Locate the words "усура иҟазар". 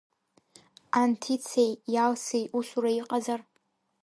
2.57-3.41